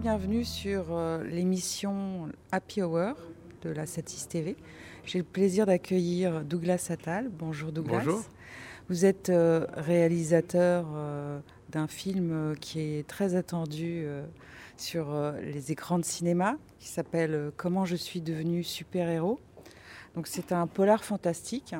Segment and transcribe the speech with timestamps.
[0.00, 3.16] Bienvenue sur euh, l'émission Happy Hour
[3.60, 4.56] de la Satis TV.
[5.04, 7.28] J'ai le plaisir d'accueillir Douglas Attal.
[7.28, 7.98] Bonjour Douglas.
[7.98, 8.22] Bonjour.
[8.88, 14.06] Vous êtes euh, réalisateur euh, d'un film qui est très attendu
[14.78, 19.38] sur les écrans de cinéma qui s'appelle Comment je suis devenu super-héros.
[20.14, 21.74] Donc c'est un polar fantastique.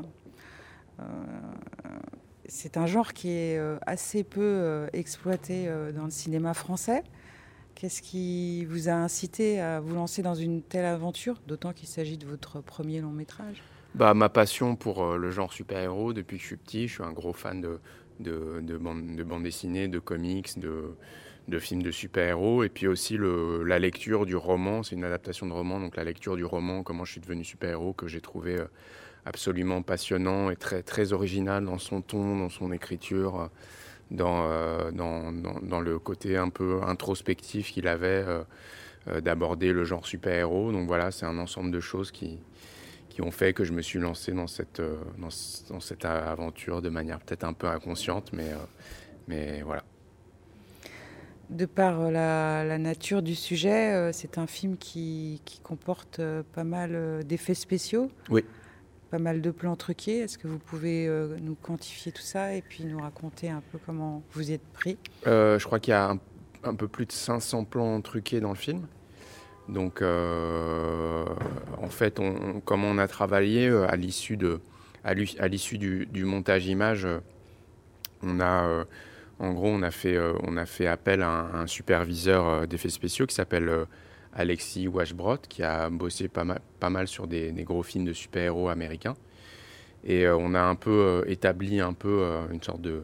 [2.45, 7.03] c'est un genre qui est assez peu exploité dans le cinéma français.
[7.81, 12.19] Qu'est-ce qui vous a incité à vous lancer dans une telle aventure, d'autant qu'il s'agit
[12.19, 13.63] de votre premier long métrage?
[13.95, 17.03] Bah, Ma passion pour euh, le genre super-héros, depuis que je suis petit, je suis
[17.03, 17.79] un gros fan de,
[18.19, 23.17] de, de bandes de bande dessinées, de comics, de, films de super-héros, et puis aussi
[23.65, 27.07] la lecture du roman, c'est une adaptation de roman, donc la lecture du roman, comment
[27.07, 28.67] je suis devenu super-héros, que j'ai trouvé euh,
[29.25, 33.49] absolument passionnant et très, très original dans son ton, dans son écriture.
[34.19, 38.43] Euh, dans, dans, dans, le côté un peu introspectif qu'il avait euh,
[39.09, 40.73] euh, d'aborder le genre super-héros.
[40.73, 42.41] Donc voilà, c'est un ensemble de choses qui,
[43.09, 44.83] qui ont fait que je me suis lancé dans cette,
[45.19, 45.29] dans,
[45.69, 48.51] dans cette aventure de manière peut-être un peu inconsciente, mais,
[49.29, 49.85] mais voilà.
[51.51, 56.21] De par la, la nature du sujet, c'est un film qui, qui comporte
[56.53, 58.11] pas mal d'effets spéciaux.
[58.29, 58.45] Oui
[59.11, 60.21] pas mal de plans truqués.
[60.21, 63.79] Est-ce que vous pouvez euh, nous quantifier tout ça et puis nous raconter un peu
[63.85, 64.97] comment vous y êtes pris?
[65.27, 66.17] Euh, Je crois qu'il y a
[66.65, 68.87] un, peu plus de 500 plans truqués dans le film.
[69.69, 71.25] Donc, euh,
[71.81, 74.61] en fait, on, comme on a travaillé à l'issue de,
[75.05, 77.07] à l'issue du, montage image,
[78.23, 78.85] on a,
[79.39, 83.35] en gros, on a fait, on a fait appel à un superviseur d'effets spéciaux qui
[83.35, 83.87] s'appelle
[84.33, 88.69] Alexis Washbrot, qui a bossé pas mal, pas mal sur des, gros films de super-héros
[88.69, 89.17] américains.
[90.05, 93.03] Et euh, on a un peu euh, établi un peu euh, une sorte de,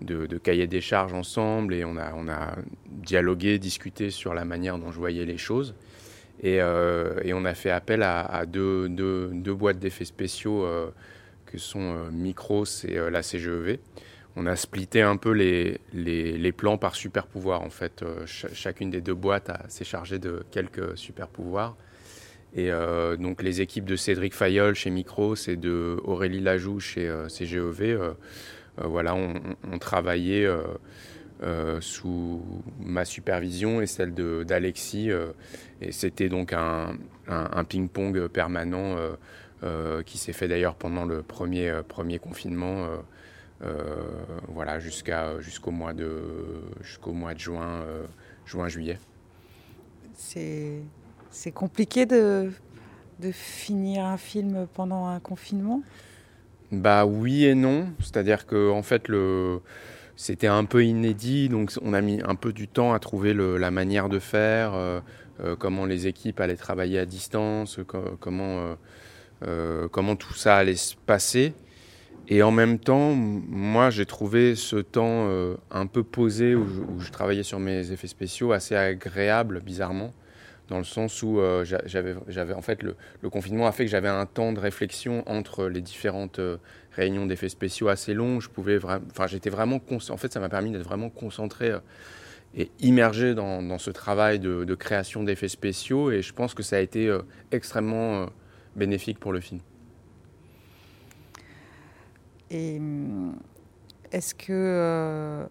[0.00, 4.78] de, cahier des charges ensemble et on a, on a dialogué, discuté sur la manière
[4.78, 5.74] dont je voyais les choses.
[6.42, 10.66] Et, et on a fait appel à, deux, deux, deux, boîtes d'effets spéciaux
[11.46, 13.78] que sont Micros et la CGEV
[14.36, 17.62] on a splitté un peu les, plans par super pouvoir.
[17.62, 21.76] En fait, euh, chacune des deux boîtes s'est chargée de quelques super pouvoirs.
[22.54, 27.08] Et euh, donc les équipes de Cédric Fayol chez Micros et de Aurélie Lajoux chez
[27.08, 28.14] euh, CGEV,
[28.78, 30.48] voilà, on, travaillait
[31.80, 32.42] sous
[32.80, 35.10] ma supervision et celle d'Alexis.
[35.82, 36.96] et c'était donc un,
[37.68, 38.96] ping-pong permanent
[40.06, 42.88] qui s'est fait d'ailleurs pendant le premier confinement.
[43.64, 46.20] Euh, voilà, jusqu'à, jusqu'au mois de,
[46.80, 48.04] jusqu'au mois de juin, euh,
[48.44, 48.98] juin juillet.
[50.14, 50.82] C'est,
[51.30, 52.50] c'est compliqué de,
[53.20, 55.82] de finir un film pendant un confinement?
[56.72, 57.88] Bah oui et non.
[58.00, 59.60] C'est-à-dire que en fait le
[60.16, 63.56] c'était un peu inédit, donc on a mis un peu du temps à trouver le,
[63.56, 65.00] la manière de faire, euh,
[65.58, 67.80] comment les équipes allaient travailler à distance,
[68.20, 68.76] comment,
[69.42, 71.54] euh, comment tout ça allait se passer.
[72.28, 76.66] Et en même temps, moi, j'ai trouvé ce temps euh, un peu posé où
[76.98, 80.14] je, travaillais sur mes effets spéciaux assez agréable, bizarrement,
[80.68, 82.96] dans le sens où euh, j'avais, en fait, le,
[83.28, 86.58] confinement a fait que j'avais un temps de réflexion entre les différentes euh,
[86.92, 88.38] réunions d'effets spéciaux assez longs.
[88.38, 91.72] Je pouvais vraiment, enfin, j'étais vraiment, en fait, ça m'a permis d'être vraiment concentré
[92.54, 96.12] et immergé dans, ce travail de création d'effets spéciaux.
[96.12, 97.14] Et je pense que ça a été
[97.50, 98.26] extrêmement
[98.76, 99.60] bénéfique pour le film.
[102.52, 103.34] Et hum,
[104.12, 105.44] est-ce que euh,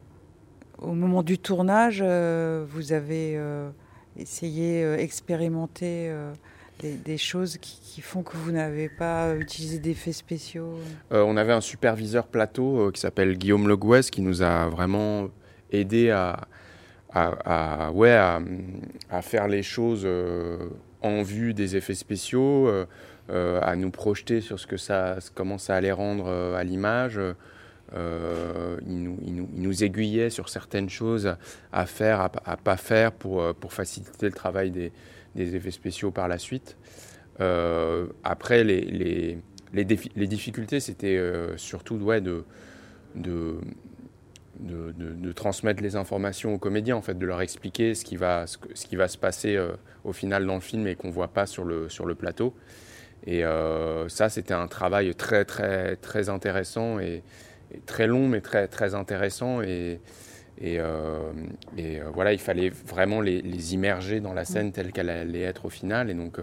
[0.77, 3.69] au moment du tournage, euh, vous avez euh,
[4.17, 6.13] essayé, expérimenté
[6.79, 10.75] des, choses qui, font que vous n'avez pas utilisé d'effets spéciaux?
[11.09, 15.27] On avait un superviseur plateau qui s'appelle Guillaume Le qui nous a vraiment
[15.71, 20.07] aidé à, ouais, à, faire les choses
[21.01, 22.69] en vue des effets spéciaux.
[23.31, 27.17] Euh, à nous projeter sur ce que ça, comment ça allait rendre euh, à l'image.
[27.93, 31.35] Euh, il, nous, il, nous, aiguillait sur certaines choses
[31.71, 34.91] à faire, à, à pas faire pour, pour faciliter le travail des,
[35.35, 36.77] des effets spéciaux par la suite.
[38.23, 39.37] après, les, les,
[39.73, 39.85] les,
[40.15, 41.19] les difficultés, c'était
[41.57, 42.43] surtout ouais, de,
[44.61, 48.47] de, de, transmettre les informations aux comédiens, en fait, de leur expliquer ce qui va,
[48.47, 49.59] ce, ce qui va se passer
[50.03, 52.53] au final dans le film et qu'on ne voit pas sur le, sur le plateau.
[53.25, 57.23] Et euh, ça, c'était un travail très, très, très intéressant et,
[57.85, 59.61] très long, mais très, très intéressant.
[59.61, 59.99] Et,
[60.61, 60.77] Et,
[61.77, 65.65] et voilà, il fallait vraiment les, les, immerger dans la scène telle qu'elle allait être
[65.65, 66.09] au final.
[66.09, 66.37] Et donc,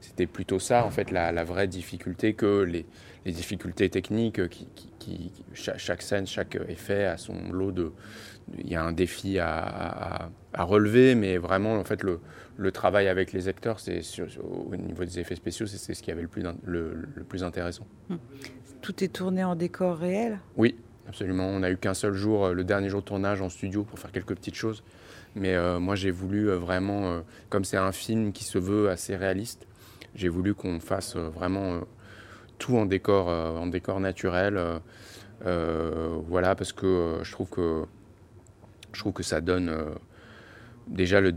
[0.00, 2.86] c'était plutôt ça, en fait, la, la vraie difficulté que les,
[3.24, 4.68] les difficultés techniques qui,
[4.98, 7.92] qui, chaque, scène, chaque effet a son lot de.
[8.58, 12.20] Il y a un défi à, à, relever, mais vraiment, en fait, le,
[12.56, 14.00] le travail avec les acteurs, c'est
[14.42, 17.86] au niveau des effets spéciaux, c'est ce qui avait le plus, le, le plus intéressant.
[18.08, 18.18] Hum.
[18.80, 20.38] Tout est tourné en décor réel?
[20.56, 20.76] Oui,
[21.08, 21.46] absolument.
[21.46, 23.98] On n'a eu qu'un seul jour, euh, le dernier jour de tournage en studio pour
[23.98, 24.82] faire quelques petites choses.
[25.34, 29.14] Mais euh, moi, j'ai voulu euh, vraiment, comme c'est un film qui se veut assez
[29.14, 29.66] réaliste,
[30.18, 31.80] j'ai voulu qu'on fasse vraiment
[32.58, 34.60] tout en décor, en décor naturel.
[35.40, 37.48] voilà, parce que je trouve
[39.12, 39.72] que ça donne
[40.88, 41.34] déjà le,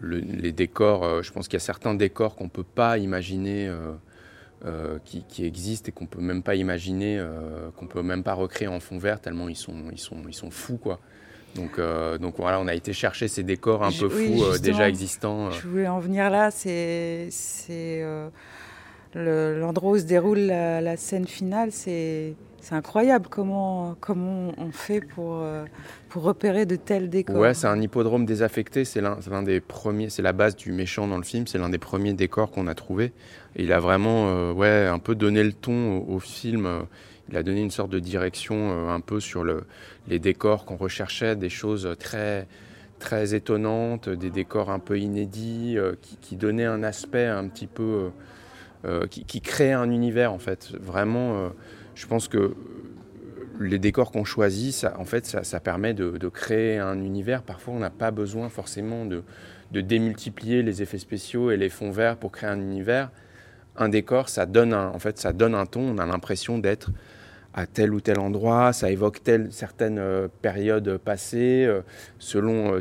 [0.00, 1.22] les décors.
[1.22, 3.72] je pense qu'il y a certains décors qu'on peut pas imaginer.
[5.04, 8.80] qui, existent et qu'on peut même pas imaginer, euh, qu'on peut même pas recréer en
[8.80, 11.00] fond vert tellement ils sont, ils sont, ils sont fous quoi.
[11.54, 15.50] Donc, euh, donc voilà, on a été chercher ces décors un peu fous déjà existants.
[15.50, 17.30] Je voulais en venir là, c'est
[19.14, 22.36] l'endroit où se déroule la, scène finale, c'est
[22.70, 25.64] incroyable comment, comment on fait pour, euh,
[26.08, 27.36] pour repérer de tels décors.
[27.36, 31.16] Ouais, c'est un hippodrome désaffecté, c'est l'un des premiers, c'est la base du méchant dans
[31.16, 33.12] le film, c'est l'un des premiers décors qu'on a trouvé.
[33.56, 36.68] Et il a vraiment euh, ouais, un peu donné le ton au, film.
[37.30, 39.64] Il a donné une sorte de direction euh, un peu sur le,
[40.08, 42.46] les décors qu'on recherchait, des choses très
[42.98, 48.10] très étonnantes, des décors un peu inédits, qui, qui, donnaient un aspect un petit peu
[48.86, 50.72] euh, qui, qui, crée un univers en fait.
[50.80, 51.48] Vraiment, euh,
[51.94, 52.54] je pense que
[53.58, 57.42] les décors qu'on choisit, ça, en fait, ça, permet de, créer un univers.
[57.42, 59.22] Parfois, on n'a pas besoin forcément de,
[59.70, 63.10] démultiplier les effets spéciaux et les fonds verts pour créer un univers.
[63.76, 65.82] Un décor, ça donne un, en fait, ça donne un ton.
[65.82, 66.90] On a l'impression d'être
[67.54, 68.72] à tel ou tel endroit.
[68.72, 71.68] Ça évoque telle, certaines euh, périodes passées,
[72.18, 72.80] selon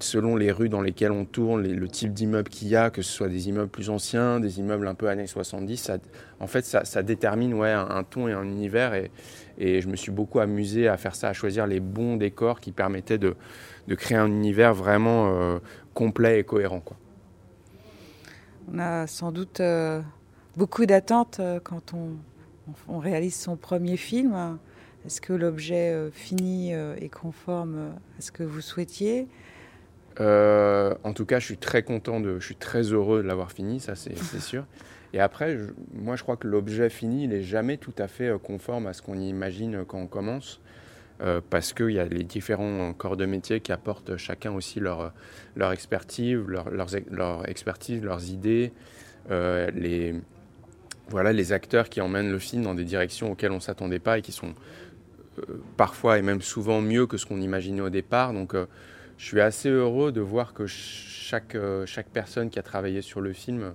[0.00, 3.10] selon les rues dans lesquelles on tourne, le type d'immeuble qu'il y a, que ce
[3.10, 5.98] soit des immeubles plus anciens, des immeubles un peu années 70, ça,
[6.40, 8.94] en fait, ça, détermine ouais, un, ton et un univers.
[8.94, 9.10] Et,
[9.58, 12.72] et, je me suis beaucoup amusé à faire ça, à choisir les bons décors qui
[12.72, 13.34] permettaient de,
[13.88, 15.58] de créer un univers vraiment euh,
[15.94, 16.82] complet et cohérent.
[18.72, 20.00] On a sans doute euh,
[20.56, 22.10] beaucoup d'attentes euh, quand on,
[22.88, 24.58] on, réalise son premier film.
[25.06, 29.28] Est-ce que l'objet fini est conforme à ce que vous souhaitiez?
[30.20, 33.52] Euh, en tout cas, je suis très content, de, je suis très heureux de l'avoir
[33.52, 34.64] fini, ça c'est sûr.
[35.14, 35.56] Et après,
[35.94, 38.92] moi je crois que l'objet fini, il n'est jamais tout à fait euh, conforme à
[38.92, 40.60] ce qu'on imagine quand on commence,
[41.20, 45.12] euh, parce qu'il y a les différents corps de métier qui apportent chacun aussi leur,
[45.56, 48.72] leur expertise, leur, leur, expertise, leurs idées,
[49.30, 50.14] les,
[51.08, 54.18] voilà, les acteurs qui emmènent le film dans des directions auxquelles on ne s'attendait pas
[54.18, 54.54] et qui sont
[55.76, 58.32] parfois et même souvent mieux que ce qu'on imaginait au départ.
[58.32, 58.54] Donc
[59.18, 63.20] je suis assez heureux de voir que chaque, euh, chaque personne qui a travaillé sur
[63.20, 63.74] le film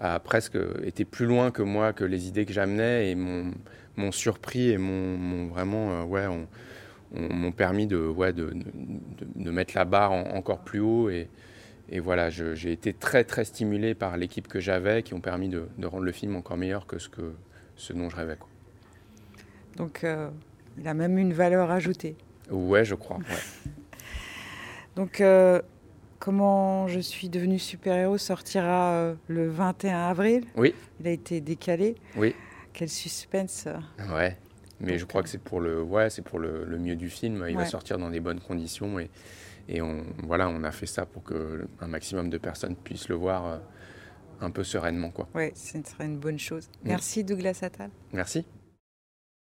[0.00, 4.70] a presque été plus loin que moi, que les idées que j'amenais et m'ont surpris
[4.70, 6.26] et m'ont vraiment euh, ouais,
[7.12, 8.52] m'ont permis de, ouais, de,
[9.36, 11.08] de, mettre la barre encore plus haut.
[11.08, 11.28] Et,
[11.90, 15.66] et voilà, j'ai été très très stimulé par l'équipe que j'avais qui ont permis de,
[15.84, 17.34] rendre le film encore meilleur que ce, que,
[17.76, 18.36] ce dont je rêvais.
[18.36, 18.48] Quoi.
[19.76, 20.30] Donc euh,
[20.78, 22.16] il a même une valeur ajoutée.
[22.50, 23.18] Ouais, je crois.
[24.96, 25.60] Donc, euh,
[26.24, 30.44] Comment je suis devenu super-héros sortira euh, le 21 avril.
[30.56, 30.74] Oui.
[30.98, 31.96] Il a été décalé.
[32.16, 32.34] Oui.
[32.72, 33.68] Quel suspense.
[34.10, 34.38] Ouais.
[34.80, 37.44] Mais je crois que c'est pour le, ouais, c'est pour le, mieux du film.
[37.48, 39.10] Il va sortir dans des bonnes conditions et,
[39.68, 43.14] et on, voilà, on a fait ça pour que un maximum de personnes puissent le
[43.14, 43.58] voir euh,
[44.40, 45.28] un peu sereinement, quoi.
[45.34, 46.68] Ouais, ce serait une bonne chose.
[46.82, 46.88] Mm.
[46.88, 47.90] Merci Douglas Attal.
[48.12, 48.44] Merci.